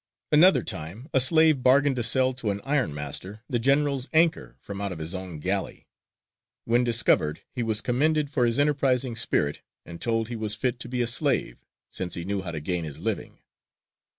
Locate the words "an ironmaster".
2.49-3.43